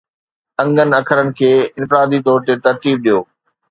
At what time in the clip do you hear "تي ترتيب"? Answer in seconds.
2.47-2.97